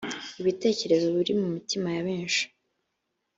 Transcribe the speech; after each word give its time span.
ibitekerezo 0.41 1.05
biri 1.15 1.33
mu 1.39 1.47
mitima 1.55 1.87
ya 1.95 2.01
benshi. 2.07 2.43